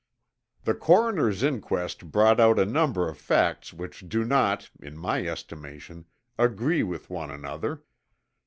[0.63, 6.05] "The coroner's inquest brought out a number of facts which do not, in my estimation,
[6.39, 7.83] agree with one another.